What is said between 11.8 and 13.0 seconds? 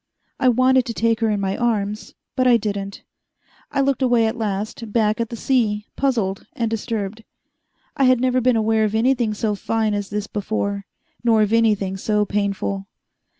so painful.